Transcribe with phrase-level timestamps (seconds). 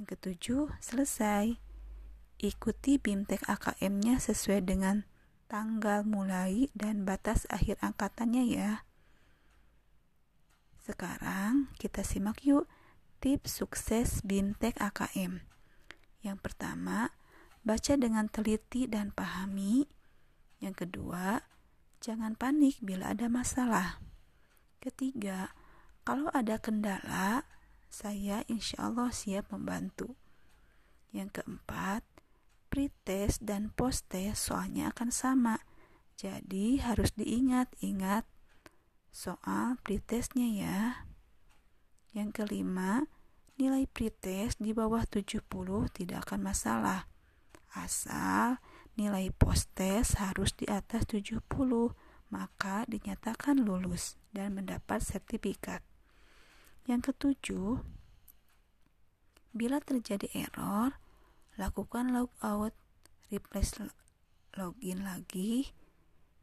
[0.00, 1.60] Yang ketujuh, selesai.
[2.40, 5.04] Ikuti BIMTEK AKM-nya sesuai dengan
[5.52, 8.72] tanggal mulai dan batas akhir angkatannya ya.
[10.80, 12.64] Sekarang kita simak yuk
[13.20, 15.44] tips sukses BIMTEK AKM.
[16.24, 17.12] Yang pertama,
[17.60, 19.84] baca dengan teliti dan pahami.
[20.64, 21.44] Yang kedua,
[22.00, 24.00] Jangan panik bila ada masalah.
[24.80, 25.52] Ketiga,
[26.00, 27.44] kalau ada kendala,
[27.92, 30.16] saya insya Allah siap membantu.
[31.12, 32.00] Yang keempat,
[32.72, 35.60] pretest dan post-test soalnya akan sama.
[36.16, 38.24] Jadi harus diingat-ingat
[39.12, 40.80] soal pretestnya ya.
[42.16, 43.04] Yang kelima,
[43.60, 45.44] nilai pretest di bawah 70
[45.92, 47.04] tidak akan masalah.
[47.76, 48.56] Asal
[49.00, 51.40] nilai post-test harus di atas 70,
[52.28, 55.80] maka dinyatakan lulus dan mendapat sertifikat.
[56.84, 57.80] Yang ketujuh,
[59.56, 61.00] bila terjadi error,
[61.56, 62.76] lakukan logout,
[63.32, 63.80] replace
[64.52, 65.72] login lagi.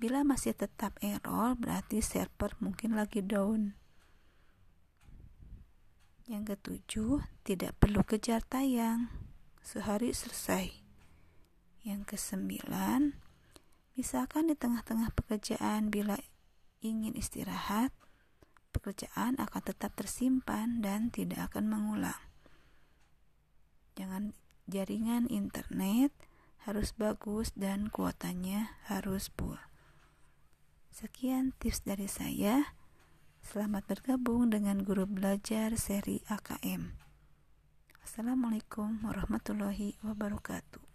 [0.00, 3.78] Bila masih tetap error, berarti server mungkin lagi down.
[6.26, 7.14] Yang ketujuh,
[7.46, 9.12] tidak perlu kejar tayang.
[9.60, 10.79] Sehari selesai.
[11.80, 13.16] Yang kesembilan,
[13.96, 16.20] misalkan di tengah-tengah pekerjaan bila
[16.84, 17.92] ingin istirahat,
[18.72, 22.20] pekerjaan akan tetap tersimpan dan tidak akan mengulang.
[23.96, 24.32] Jangan
[24.68, 26.14] jaringan internet
[26.64, 29.58] harus bagus dan kuotanya harus full.
[30.92, 32.76] Sekian tips dari saya.
[33.40, 36.92] Selamat bergabung dengan guru belajar seri AKM.
[38.04, 40.89] Assalamualaikum warahmatullahi wabarakatuh.